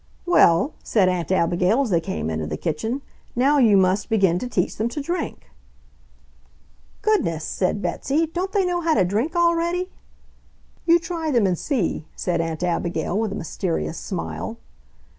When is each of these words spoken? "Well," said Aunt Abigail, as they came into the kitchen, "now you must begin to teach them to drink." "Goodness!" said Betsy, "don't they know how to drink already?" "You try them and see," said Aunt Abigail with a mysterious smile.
"Well," 0.25 0.73
said 0.83 1.09
Aunt 1.09 1.31
Abigail, 1.31 1.81
as 1.81 1.91
they 1.91 2.01
came 2.01 2.31
into 2.31 2.47
the 2.47 2.57
kitchen, 2.57 3.03
"now 3.35 3.59
you 3.59 3.77
must 3.77 4.09
begin 4.09 4.39
to 4.39 4.47
teach 4.47 4.75
them 4.77 4.89
to 4.89 4.99
drink." 4.99 5.51
"Goodness!" 7.03 7.43
said 7.43 7.83
Betsy, 7.83 8.25
"don't 8.25 8.51
they 8.51 8.65
know 8.65 8.81
how 8.81 8.95
to 8.95 9.05
drink 9.05 9.35
already?" 9.35 9.91
"You 10.87 10.97
try 10.97 11.29
them 11.29 11.45
and 11.45 11.55
see," 11.55 12.07
said 12.15 12.41
Aunt 12.41 12.63
Abigail 12.63 13.15
with 13.19 13.31
a 13.33 13.35
mysterious 13.35 13.99
smile. 13.99 14.57